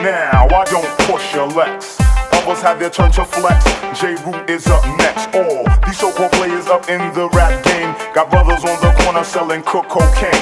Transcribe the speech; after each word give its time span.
Now, 0.00 0.48
I 0.48 0.64
don't 0.70 0.88
push 1.06 1.34
your 1.34 1.46
legs. 1.48 1.98
Others 2.32 2.62
have 2.62 2.80
their 2.80 2.90
turn 2.90 3.12
to 3.12 3.24
flex. 3.24 3.64
J. 4.00 4.14
Root 4.24 4.48
is 4.48 4.66
up 4.66 4.84
next. 4.96 5.28
All 5.34 5.64
these 5.84 5.98
so-called 5.98 6.32
players 6.32 6.66
up 6.68 6.88
in 6.88 7.00
the 7.12 7.28
rap 7.34 7.62
game 7.64 7.94
got 8.14 8.30
brothers 8.30 8.64
on 8.64 8.80
the 8.80 8.92
corner 9.04 9.24
selling 9.24 9.62
cook 9.62 9.88
cocaine. 9.88 10.32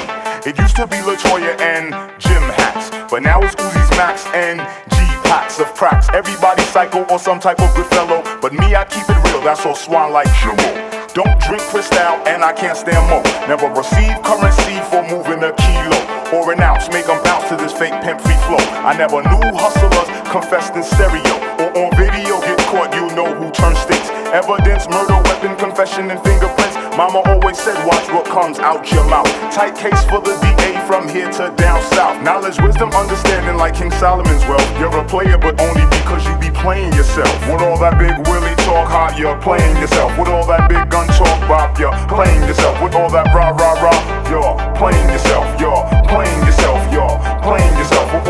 It 0.47 0.57
used 0.57 0.75
to 0.77 0.87
be 0.87 0.95
Latoya 0.97 1.59
and 1.59 1.93
Jim 2.19 2.41
hats, 2.55 2.89
but 3.11 3.21
now 3.21 3.41
it's 3.41 3.55
Uzi's 3.55 3.91
Max 3.97 4.25
and 4.27 4.59
G 4.91 4.97
packs 5.27 5.59
of 5.59 5.73
cracks. 5.75 6.07
Everybody 6.13 6.63
psycho 6.63 7.03
or 7.05 7.19
some 7.19 7.39
type 7.39 7.59
of 7.59 7.75
good 7.75 7.87
fellow, 7.87 8.23
but 8.41 8.53
me 8.53 8.75
I 8.75 8.85
keep 8.85 9.07
it 9.09 9.23
real. 9.25 9.41
That's 9.41 9.65
all 9.65 9.75
swan 9.75 10.13
like 10.13 10.27
Jimbo. 10.39 10.89
Don't 11.13 11.39
drink 11.41 11.61
Cristal 11.63 12.15
and 12.25 12.43
I 12.43 12.53
can't 12.53 12.77
stand 12.77 13.09
more. 13.09 13.23
Never 13.47 13.67
receive 13.67 14.15
currency 14.23 14.79
for 14.89 15.03
moving 15.11 15.43
a 15.43 15.53
kilo 15.53 16.10
or 16.33 16.51
an 16.51 16.61
ounce. 16.61 16.89
Make 16.89 17.05
them 17.05 17.21
bounce 17.23 17.49
to 17.49 17.55
this 17.55 17.73
fake 17.73 17.95
pimp 18.01 18.21
free 18.21 18.39
flow. 18.47 18.63
I 18.83 18.95
never 18.97 19.21
knew 19.21 19.51
hustlers 19.55 20.09
confessed 20.31 20.75
in 20.75 20.83
stereo 20.83 21.35
or 21.59 21.69
on 21.75 21.91
video. 21.99 22.39
Get 22.41 22.59
caught, 22.71 22.95
you 22.95 23.07
know 23.15 23.27
who 23.35 23.51
turns 23.51 23.79
states. 23.79 24.09
Evidence, 24.31 24.87
murder, 24.87 25.19
weapon, 25.27 25.55
confession, 25.59 26.09
and 26.09 26.19
fingerprints. 26.23 26.75
Mama 26.95 27.19
always 27.27 27.59
said, 27.59 27.75
watch 27.85 28.07
what 28.11 28.25
comes 28.25 28.59
out 28.59 28.83
your 28.91 29.03
mouth. 29.07 29.27
Tight 29.51 29.75
case 29.75 30.03
for 30.07 30.19
the 30.23 30.35
DA 30.39 30.79
from 30.87 31.07
here 31.07 31.31
to 31.31 31.51
down 31.55 31.81
south. 31.91 32.21
Knowledge, 32.23 32.59
wisdom, 32.61 32.91
understanding 32.91 33.57
like 33.57 33.75
King 33.75 33.91
Solomon's 33.91 34.43
wealth. 34.47 34.67
You're 34.79 34.95
a 34.95 35.05
player, 35.07 35.37
but 35.37 35.59
only 35.59 35.83
because 35.91 36.23
you 36.27 36.35
be 36.39 36.51
playing 36.51 36.93
yourself. 36.93 37.31
With 37.51 37.61
all 37.61 37.79
that 37.79 37.99
big 37.99 38.15
Willie 38.27 38.55
talk 38.63 38.87
hot, 38.87 39.17
you're 39.19 39.39
playing 39.39 39.75
yourself. 39.77 40.11
With 40.17 40.27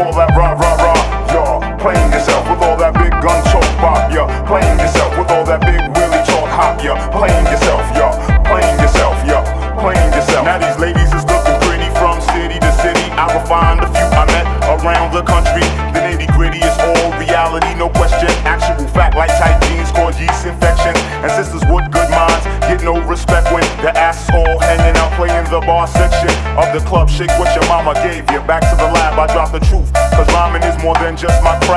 all 0.02 0.14
that 0.14 0.34
rah 0.34 0.58
rah 0.58 0.76
rah, 0.82 1.02
you're 1.30 1.78
playing 1.78 2.12
yourself. 2.12 2.50
With 2.50 2.62
all 2.66 2.78
that 2.78 2.94
big 2.98 3.14
gun 3.22 3.38
talk 3.54 3.66
bop, 3.78 4.10
you're 4.10 4.28
playing 4.50 4.80
yourself. 4.82 5.14
With 5.18 5.30
all 5.30 5.46
that 5.46 5.62
big 5.62 5.82
Willie 5.94 6.24
talk 6.26 6.50
hot, 6.50 6.82
you're 6.82 6.98
playing 7.14 7.46
yourself. 7.46 7.86
You're 7.94 8.14
playing 8.50 8.78
yourself. 8.82 9.14
You're 9.30 9.46
playing 9.78 10.10
yourself. 10.14 10.46
Now 10.46 10.58
these 10.58 10.78
ladies 10.82 11.10
is 11.14 11.26
looking 11.30 11.58
pretty 11.70 11.90
from 12.02 12.18
city 12.34 12.58
to 12.58 12.72
city. 12.82 13.06
I 13.14 13.30
refined 13.30 13.86
a 13.86 13.90
few 13.94 14.08
I 14.10 14.26
met 14.26 14.46
around 14.74 15.14
the 15.14 15.22
country. 15.22 15.66
The 15.94 16.02
nitty 16.02 16.34
gritty 16.34 16.62
is 16.66 16.78
all 16.82 17.14
reality, 17.22 17.70
no 17.78 17.90
question. 17.90 18.30
Actual 18.42 18.88
fact 18.90 19.14
like 19.16 19.30
tight 19.38 19.62
jeans 19.70 19.92
cause 19.94 20.18
yeast 20.18 20.46
infections. 20.50 20.98
And 21.22 21.30
sisters 21.30 21.62
with 21.70 21.86
good 21.94 22.10
minds 22.10 22.46
get 22.66 22.82
no 22.82 22.98
respect 23.06 23.54
when 23.54 23.64
the 23.86 23.94
ass 23.94 24.30
all 24.34 24.58
hanging 24.66 24.98
out 24.98 25.14
playing 25.14 25.46
the 25.54 25.62
bar 25.62 25.86
section 25.86 26.34
of 26.58 26.74
the 26.74 26.82
club. 26.88 27.10
Shake 27.10 27.34
what 27.38 27.54
your 27.54 27.66
mama 27.68 27.94
gave 28.02 28.26
you. 28.32 28.42
Back 28.50 28.66
to 28.66 28.76
the 28.76 28.90
lab, 28.90 29.20
I 29.20 29.28
drop 29.32 29.52
the 29.52 29.60
truth. 29.60 29.91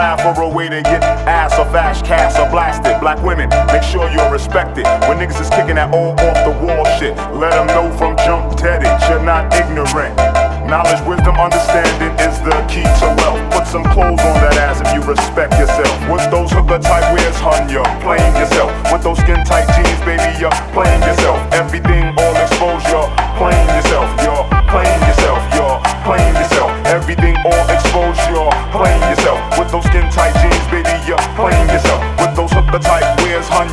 Just 0.04 0.18
my 0.18 0.22
craft 0.22 0.38
or 0.38 0.42
a 0.42 0.48
way 0.48 0.68
to 0.68 0.82
get 0.82 1.02
ass 1.26 1.58
or 1.58 1.64
fast 1.72 2.04
cash 2.04 2.38
or 2.38 2.50
blasted. 2.50 3.00
Black 3.00 3.22
women, 3.22 3.48
make 3.72 3.82
sure 3.82 4.10
you're 4.10 4.30
respected. 4.30 4.84
When 5.08 5.18
niggas 5.18 5.40
is 5.40 5.50
kicking 5.50 5.76
that 5.76 5.94
old 5.94 6.20
off 6.20 6.38
the 6.44 6.54
wall 6.64 6.84
shit, 6.98 7.16
let 7.32 7.52
them 7.52 7.66
know 7.68 7.90
from 7.96 8.16
jump 8.18 8.52
it. 8.64 8.82
You're 9.08 9.22
not 9.22 9.52
ignorant. 9.54 10.16
Knowledge, 10.64 11.04
wisdom, 11.04 11.36
understanding 11.36 12.12
is 12.24 12.40
the 12.40 12.56
key 12.72 12.88
to 13.00 13.08
wealth. 13.20 13.40
Put 13.52 13.66
some 13.68 13.84
clothes 13.92 14.20
on 14.24 14.36
that 14.40 14.56
ass 14.56 14.80
if 14.80 14.88
you 14.96 15.04
respect 15.04 15.52
yourself. 15.60 15.92
With 16.08 16.24
those 16.32 16.50
hooker 16.50 16.80
type 16.80 17.04
wears, 17.12 17.36
hun, 17.36 17.68
you're 17.68 17.84
playing 18.00 18.32
yourself. 18.32 18.72
With 18.88 19.04
those 19.04 19.20
skin 19.20 19.44
tight 19.44 19.68
jeans, 19.76 20.00
baby, 20.08 20.24
you're 20.40 20.56
playing 20.72 21.04
yourself. 21.04 21.36
Everything 21.52 22.16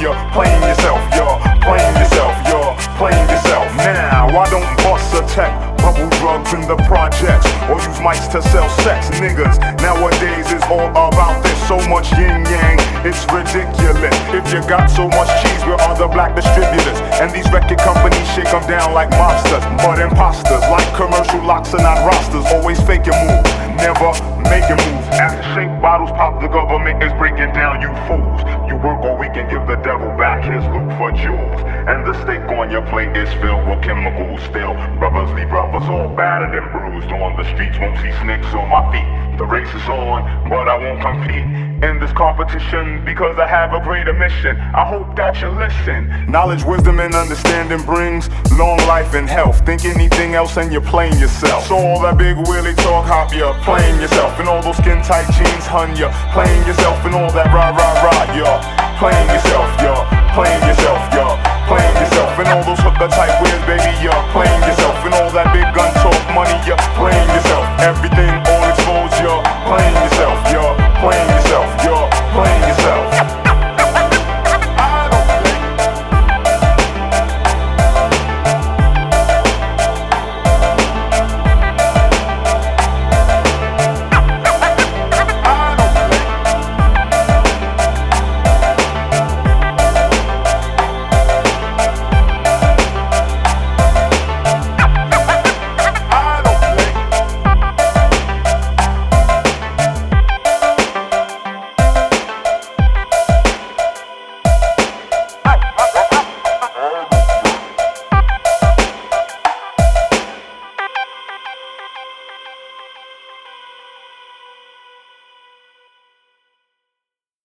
you're 0.01 0.17
playing 0.33 0.61
yourself. 0.65 0.97
You're 1.13 1.37
playing 1.61 1.93
yourself. 2.01 2.33
You're 2.49 2.73
playing 2.97 3.29
yourself. 3.29 3.69
Now, 3.77 4.33
I 4.33 4.49
don't 4.49 4.65
bust 4.81 5.13
a 5.13 5.21
tech. 5.29 5.53
Bubble 5.77 6.09
drugs 6.17 6.53
in 6.53 6.61
the 6.65 6.77
projects 6.89 7.45
or 7.69 7.77
use 7.77 8.01
mics 8.01 8.29
to 8.33 8.41
sell 8.41 8.69
sex. 8.81 9.09
Niggas 9.21 9.61
nowadays 9.81 10.51
is 10.51 10.61
all 10.73 10.89
about 10.89 11.41
this. 11.43 11.57
So 11.67 11.77
much 11.87 12.11
yin 12.17 12.41
yang, 12.49 12.77
it's 13.05 13.25
ridiculous. 13.29 14.13
If 14.33 14.45
you 14.51 14.61
got 14.67 14.89
so 14.89 15.07
much 15.07 15.29
cheese, 15.41 15.61
where 15.65 15.79
are 15.81 15.97
the 15.97 16.07
black 16.07 16.35
distributors? 16.35 16.97
And 17.21 17.29
these 17.31 17.49
record 17.53 17.79
companies 17.79 18.25
shake 18.33 18.49
them 18.49 18.65
down 18.67 18.93
like 18.93 19.09
mobsters, 19.11 19.61
but 19.77 20.01
imposters. 20.01 20.61
Like 20.69 20.89
commercial 20.97 21.41
locks 21.45 21.73
and 21.73 21.83
not 21.83 22.01
rosters, 22.05 22.45
always 22.53 22.81
faking 22.81 23.17
moves, 23.25 23.49
never 23.77 24.30
making 24.51 24.75
moves. 24.83 25.07
After 25.15 25.41
shake 25.55 25.71
bottles 25.79 26.11
pop, 26.11 26.43
the 26.43 26.51
government 26.51 27.01
is 27.01 27.15
breaking 27.15 27.55
down 27.55 27.79
you 27.79 27.87
fools. 28.03 28.43
You 28.67 28.75
work 28.75 28.99
all 29.07 29.15
week 29.15 29.31
and 29.39 29.47
give 29.47 29.63
the 29.63 29.79
devil 29.79 30.11
back 30.19 30.43
his 30.43 30.59
loot 30.75 30.91
for 30.99 31.15
jewels. 31.15 31.59
And 31.87 32.03
the 32.03 32.11
steak 32.27 32.43
on 32.51 32.67
your 32.69 32.83
plate 32.91 33.15
is 33.15 33.31
filled 33.39 33.63
with 33.63 33.79
chemicals 33.81 34.43
still. 34.51 34.75
Brothers 34.99 35.31
leave 35.39 35.47
brothers 35.47 35.87
all 35.87 36.11
battered 36.11 36.51
and 36.51 36.67
bruised 36.75 37.11
on 37.15 37.39
the 37.39 37.47
streets. 37.55 37.79
Won't 37.79 37.95
see 38.03 38.11
snakes 38.19 38.51
on 38.51 38.67
my 38.67 38.83
feet. 38.91 39.07
The 39.39 39.47
race 39.47 39.71
is 39.71 39.87
on, 39.87 40.27
but 40.51 40.67
I 40.67 40.75
won't 40.75 40.99
compete 40.99 41.70
in 41.83 41.99
this 41.99 42.11
competition 42.13 43.03
because 43.03 43.37
I 43.39 43.47
have 43.47 43.73
a 43.73 43.81
greater 43.81 44.13
mission. 44.13 44.55
I 44.57 44.85
hope 44.85 45.15
that 45.15 45.41
you 45.41 45.49
listen. 45.49 46.09
Knowledge, 46.29 46.63
wisdom, 46.63 46.99
and 46.99 47.15
understanding 47.15 47.81
brings 47.85 48.29
long 48.53 48.77
life 48.85 49.13
and 49.13 49.27
health. 49.27 49.65
Think 49.65 49.85
anything 49.85 50.35
else 50.35 50.57
and 50.57 50.71
you're 50.71 50.85
playing 50.85 51.17
yourself. 51.17 51.65
So 51.67 51.75
all 51.75 52.01
that 52.03 52.17
big 52.17 52.37
willy 52.37 52.75
talk 52.75 53.05
hop, 53.05 53.33
you're 53.33 53.53
playing 53.65 53.99
yourself. 53.99 54.37
And 54.39 54.47
all 54.47 54.61
those 54.61 54.77
skin 54.77 55.01
tight 55.01 55.25
jeans, 55.33 55.65
hun, 55.65 55.95
you're 55.97 56.13
playing 56.33 56.61
yourself. 56.67 57.01
And 57.05 57.15
all 57.15 57.31
that 57.33 57.49
rah 57.49 57.73
rah 57.73 58.05
rah, 58.05 58.25
you're 58.37 58.61
playing 59.01 59.29
yourself. 59.33 59.65
You're 59.81 60.05
playing 60.37 60.61
yourself. 60.69 61.01
You're 61.17 61.37
playing 61.65 61.95
yourself. 61.97 62.37
And 62.37 62.47
all 62.53 62.63
those 62.63 62.81
hooker 62.85 63.09
type 63.09 63.33
weird, 63.41 63.61
baby, 63.65 63.89
you're 64.05 64.20